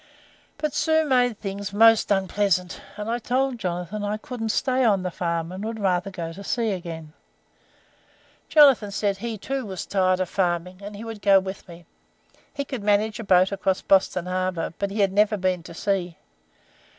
[0.57, 5.11] "But Sue made things most unpleasant, and I told Jonathan I couldn't stay on the
[5.11, 7.13] farm, and would rather go to sea again.
[8.49, 11.85] Jonathan said he, too, was tired of farming, and he would go with me.
[12.51, 16.17] He could manage a boat across Boston Harbour, but he had never been to sea.